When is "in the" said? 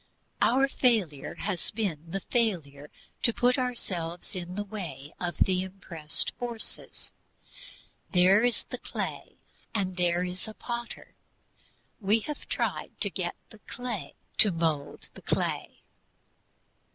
4.35-4.63